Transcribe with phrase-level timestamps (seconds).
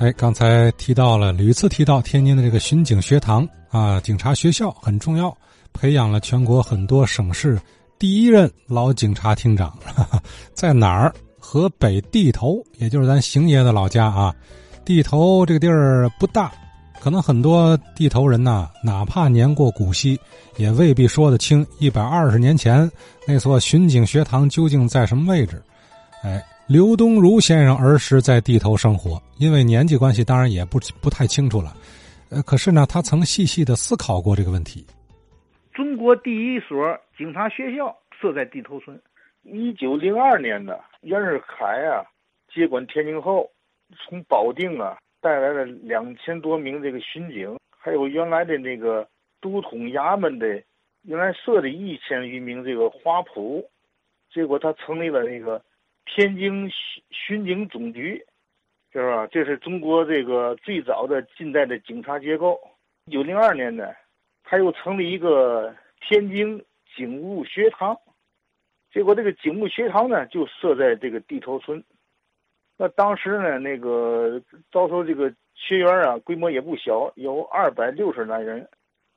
[0.00, 5.34] 哎，刚才提到了，屡次提到天津的这个巡警学堂啊，警察学校很重要，
[5.72, 7.58] 培养了全国很多省市
[7.98, 9.72] 第一任老警察厅长，
[10.52, 11.14] 在哪儿？
[11.38, 14.34] 河北地头，也就是咱邢爷的老家啊。
[14.84, 16.52] 地头这个地儿不大，
[17.00, 20.18] 可能很多地头人呐，哪怕年过古稀，
[20.56, 22.90] 也未必说得清一百二十年前
[23.26, 25.62] 那所巡警学堂究竟在什么位置。
[26.22, 26.42] 哎。
[26.66, 31.76] 刘东儒先生儿时在地头生活，因为年纪关系，当然也不不太清楚了。
[32.30, 34.86] 呃，可是呢，他曾细细的思考过这个问题。
[35.74, 38.98] 中国第一所警察学校设在地头村。
[39.42, 42.00] 一九零二年的袁世凯啊
[42.50, 43.46] 接管天津后，
[43.98, 49.06] 从保定啊带来了两千多名这个巡警，还有原来的那个
[49.38, 50.46] 都统衙门的，
[51.02, 53.62] 原来设的一千余名这个花仆，
[54.32, 55.60] 结果他成立了那个。
[56.14, 58.24] 天津巡巡警总局，
[58.92, 59.26] 是吧？
[59.26, 62.56] 这是中国这个最早的近代的警察结构。
[63.06, 63.92] 一九零二年呢，
[64.44, 67.98] 他又成立一个天津警务学堂，
[68.92, 71.82] 结果这个警务学堂呢就设在这个地头村。
[72.76, 74.40] 那当时呢，那个
[74.70, 78.68] 招收这个学员啊，规模也不小，有二百六十来人。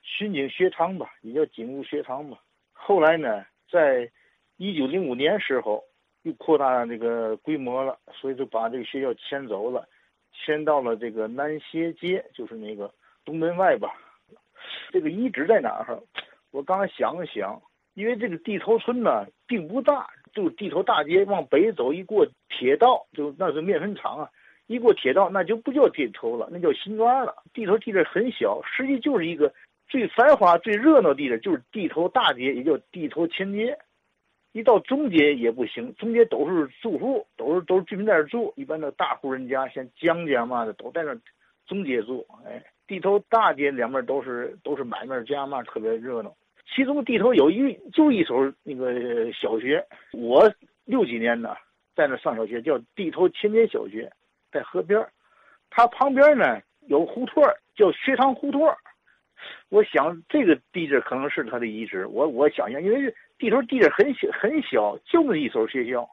[0.02, 2.40] 巡警学堂吧，也叫警务学堂吧。
[2.74, 4.10] 后来呢，在
[4.56, 5.84] 一九零五年时候。
[6.28, 9.88] 又扩大这个规模了，所以就把这个学校迁走了，
[10.34, 13.94] 迁到了这个南斜街，就是那个东门外吧。
[14.92, 15.98] 这个遗址在哪儿？
[16.52, 17.62] 我刚才想了想，
[17.94, 24.30] 因为这个地头村呢并不大，就地头大街往北走，一过铁道就那是面粉厂啊，
[24.68, 27.34] 一过铁道那就不叫地头了，那叫新庄了。
[27.54, 29.54] 地头地界很小，实际就是一个
[29.88, 33.78] 最繁华、最热闹地的，就是地头大街，也叫地头前街。
[34.58, 41.16] 一到中街也不行，中街都是住户，都是都是居民在那住，一般的大户人家，像江家嘛的都在那
[41.68, 42.26] 中街住。
[42.44, 46.36] 哎，地头大街两边都是都是买卖家嘛，特别热闹。
[46.74, 50.52] 其中地头有一就一所那个小学，我
[50.86, 51.56] 六几年呢
[51.96, 54.12] 在那上小学，叫地头前街小学，
[54.52, 55.00] 在河边
[55.70, 57.44] 它旁边呢有胡同
[57.76, 58.68] 叫学堂胡同
[59.70, 63.14] 我想这个地址可能是他的遗址，我我想想，因为。
[63.40, 66.10] 地头地址很小很小，就那一所学校，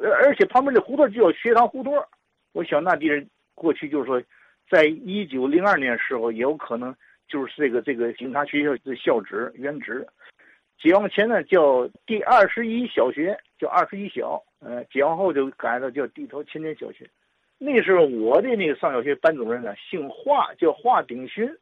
[0.00, 1.92] 而而且旁边的胡同就叫学堂胡同。
[2.52, 4.22] 我想那地人过去就是说，
[4.70, 6.94] 在一九零二年时候，也有可能
[7.26, 10.06] 就是这个这个警察学校的校址原址。
[10.80, 14.40] 解放前呢叫第二十一小学，叫二十一小。
[14.60, 17.10] 呃，解放后就改了叫地头前街小学。
[17.58, 21.52] 那时候我的那个上小学班主任呢姓华，叫华鼎勋。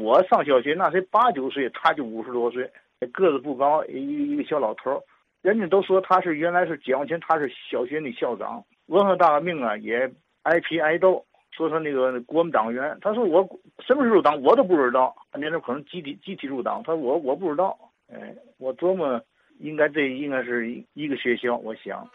[0.00, 2.68] 我上小学那才八九岁，他就五十多岁。
[3.12, 4.98] 个子不高，一一个小老头
[5.42, 10.10] 人家都说他是原来是解放前他是小学的校长，文化大革命啊也
[10.42, 12.96] 挨批挨斗，说他那个国民党员。
[13.02, 13.42] 他说我
[13.86, 17.76] 什么时候入党我都不知道，那时候可能集体集体入党，他说我我不知道。
[18.10, 19.20] 哎，我琢磨
[19.58, 22.08] 应该这应该是一个学校，我想。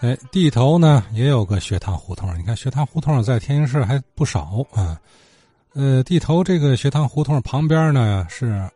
[0.00, 4.40] 哎，地头呢也有个学堂胡同，你看学堂胡同在天津市还不少
[4.74, 5.00] 啊。
[5.78, 8.66] 呃，地头这个学堂胡同旁边呢是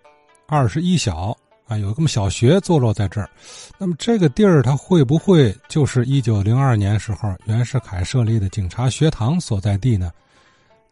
[0.47, 1.35] 二十一小
[1.67, 3.31] 啊，有个么小学坐落在这儿。
[3.79, 10.11] 那么这个地儿它会不会就是一九零二年时候袁世凯设立的警察学堂所在地呢？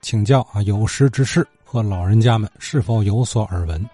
[0.00, 3.86] 请教啊，有识之士和老人家们是否有所耳闻？